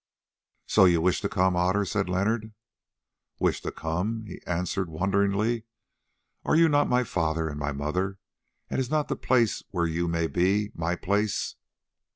"So 0.65 0.85
you 0.85 0.99
wish 0.99 1.21
to 1.21 1.29
come, 1.29 1.55
Otter?" 1.55 1.85
said 1.85 2.09
Leonard. 2.09 2.53
"Wish 3.37 3.61
to 3.61 3.71
come!" 3.71 4.25
he 4.25 4.41
answered 4.47 4.89
wonderingly. 4.89 5.65
"Are 6.43 6.55
you 6.55 6.67
not 6.69 6.89
my 6.89 7.03
father 7.03 7.47
and 7.47 7.59
my 7.59 7.71
mother, 7.71 8.17
and 8.67 8.79
is 8.79 8.89
not 8.89 9.09
the 9.09 9.15
place 9.15 9.61
where 9.69 9.85
you 9.85 10.07
may 10.07 10.25
be 10.25 10.71
my 10.73 10.95
place? 10.95 11.53